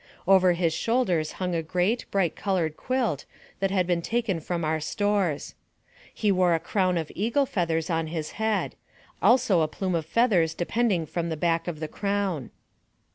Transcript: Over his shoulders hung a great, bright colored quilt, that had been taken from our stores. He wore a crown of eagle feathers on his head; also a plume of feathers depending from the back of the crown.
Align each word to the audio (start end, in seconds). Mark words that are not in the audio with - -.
Over 0.27 0.53
his 0.53 0.73
shoulders 0.73 1.33
hung 1.33 1.53
a 1.53 1.61
great, 1.61 2.07
bright 2.09 2.35
colored 2.35 2.75
quilt, 2.75 3.25
that 3.59 3.69
had 3.69 3.85
been 3.85 4.01
taken 4.01 4.39
from 4.39 4.65
our 4.65 4.79
stores. 4.79 5.53
He 6.11 6.31
wore 6.31 6.55
a 6.55 6.59
crown 6.59 6.97
of 6.97 7.11
eagle 7.13 7.45
feathers 7.45 7.87
on 7.91 8.07
his 8.07 8.31
head; 8.41 8.73
also 9.21 9.61
a 9.61 9.67
plume 9.67 9.93
of 9.93 10.07
feathers 10.07 10.55
depending 10.55 11.05
from 11.05 11.29
the 11.29 11.37
back 11.37 11.67
of 11.67 11.79
the 11.79 11.87
crown. 11.87 12.49